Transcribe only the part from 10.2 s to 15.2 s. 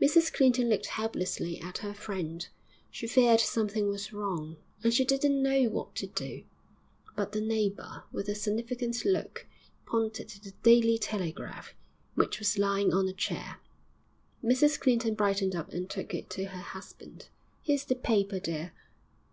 to the Daily Telegraph, which was lying on a chair. Mrs Clinton